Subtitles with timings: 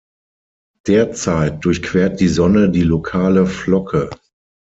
[0.87, 4.09] Derzeit durchquert die Sonne die Lokale Flocke.